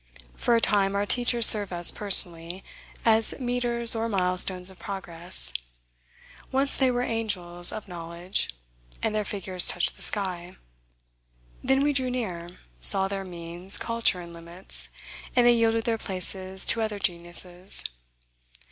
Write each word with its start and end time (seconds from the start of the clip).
For 0.35 0.55
a 0.55 0.59
time, 0.59 0.95
our 0.95 1.05
teachers 1.05 1.45
serve 1.45 1.71
us 1.71 1.91
personally, 1.91 2.63
as 3.05 3.39
metres 3.39 3.93
or 3.93 4.09
milestones 4.09 4.71
of 4.71 4.79
progress. 4.79 5.53
Once 6.51 6.75
they 6.75 6.89
were 6.89 7.03
angels 7.03 7.71
of 7.71 7.87
knowledge, 7.87 8.49
and 9.03 9.13
their 9.13 9.23
figures 9.23 9.67
touched 9.67 9.97
the 9.97 10.01
sky. 10.01 10.55
Then 11.63 11.81
we 11.81 11.93
drew 11.93 12.09
near, 12.09 12.49
saw 12.81 13.07
their 13.07 13.25
means, 13.25 13.77
culture, 13.77 14.19
and 14.19 14.33
limits; 14.33 14.89
and 15.35 15.45
they 15.45 15.53
yielded 15.53 15.83
their 15.83 15.99
places 15.99 16.65
to 16.65 16.81
other 16.81 16.97
geniuses. 16.97 17.83